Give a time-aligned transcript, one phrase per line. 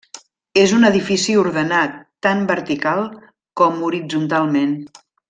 [0.61, 3.05] És un edifici ordenat tan vertical
[3.63, 4.75] com horitzontalment.